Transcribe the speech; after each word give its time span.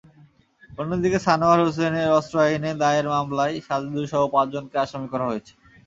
অন্যদিকে 0.79 1.19
সানোয়ার 1.25 1.59
হোসেনের 1.65 2.15
অস্ত্র 2.17 2.35
আইনে 2.45 2.71
দায়ের 2.81 3.07
মামলায় 3.13 3.55
সাজেদুরসহ 3.67 4.21
পাঁচজনকে 4.33 4.75
আসামি 4.79 5.07
করা 5.13 5.25
হয়েছে। 5.29 5.53